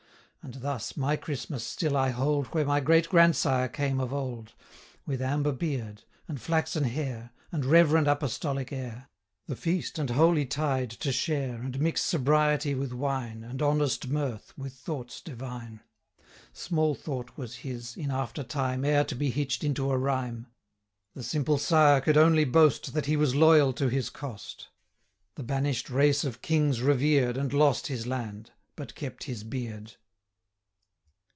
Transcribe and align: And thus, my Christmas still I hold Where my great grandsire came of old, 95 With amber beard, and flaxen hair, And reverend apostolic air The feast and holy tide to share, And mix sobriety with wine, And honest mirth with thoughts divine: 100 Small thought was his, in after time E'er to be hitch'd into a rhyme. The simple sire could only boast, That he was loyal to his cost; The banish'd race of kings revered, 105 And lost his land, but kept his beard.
And 0.43 0.55
thus, 0.55 0.97
my 0.97 1.17
Christmas 1.17 1.63
still 1.63 1.95
I 1.95 2.09
hold 2.09 2.47
Where 2.47 2.65
my 2.65 2.79
great 2.79 3.07
grandsire 3.09 3.67
came 3.67 3.99
of 3.99 4.11
old, 4.11 4.53
95 5.05 5.05
With 5.05 5.21
amber 5.21 5.51
beard, 5.51 6.01
and 6.27 6.41
flaxen 6.41 6.85
hair, 6.85 7.29
And 7.51 7.63
reverend 7.63 8.07
apostolic 8.07 8.73
air 8.73 9.07
The 9.45 9.55
feast 9.55 9.99
and 9.99 10.09
holy 10.09 10.47
tide 10.47 10.89
to 10.89 11.11
share, 11.11 11.61
And 11.61 11.79
mix 11.79 12.01
sobriety 12.01 12.73
with 12.73 12.91
wine, 12.91 13.43
And 13.43 13.61
honest 13.61 14.07
mirth 14.07 14.51
with 14.57 14.73
thoughts 14.73 15.21
divine: 15.21 15.81
100 16.21 16.27
Small 16.53 16.95
thought 16.95 17.37
was 17.37 17.57
his, 17.57 17.95
in 17.95 18.09
after 18.09 18.41
time 18.41 18.83
E'er 18.83 19.03
to 19.03 19.15
be 19.15 19.29
hitch'd 19.29 19.63
into 19.63 19.91
a 19.91 19.97
rhyme. 19.97 20.47
The 21.13 21.21
simple 21.23 21.59
sire 21.59 22.01
could 22.01 22.17
only 22.17 22.45
boast, 22.45 22.95
That 22.95 23.05
he 23.05 23.15
was 23.15 23.35
loyal 23.35 23.73
to 23.73 23.89
his 23.89 24.09
cost; 24.09 24.69
The 25.35 25.43
banish'd 25.43 25.91
race 25.91 26.23
of 26.23 26.41
kings 26.41 26.81
revered, 26.81 27.37
105 27.37 27.43
And 27.45 27.53
lost 27.53 27.87
his 27.87 28.07
land, 28.07 28.49
but 28.75 28.95
kept 28.95 29.25
his 29.25 29.43
beard. 29.43 29.97